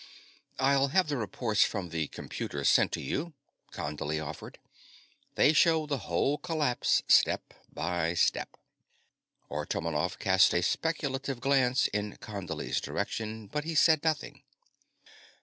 "I'll 0.57 0.87
have 0.87 1.09
the 1.09 1.17
reports 1.17 1.63
from 1.63 1.89
the 1.89 2.07
computers 2.07 2.67
sent 2.69 2.91
to 2.93 2.99
you," 3.01 3.33
Condley 3.71 4.19
offered. 4.19 4.57
"They 5.35 5.53
show 5.53 5.85
the 5.85 5.99
whole 5.99 6.39
collapse, 6.39 7.03
step 7.07 7.53
by 7.71 8.15
step." 8.15 8.57
Artomonov 9.51 10.17
cast 10.17 10.55
a 10.55 10.63
speculative 10.63 11.39
glance 11.39 11.85
in 11.85 12.13
Condley's 12.17 12.81
direction, 12.81 13.45
but 13.45 13.63
he 13.63 13.75
said 13.75 14.03
nothing. 14.03 14.41